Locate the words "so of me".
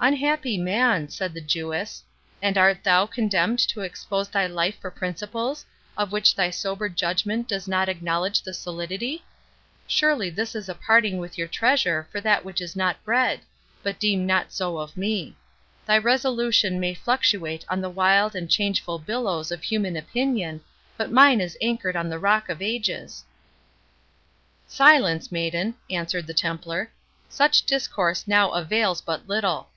14.52-15.34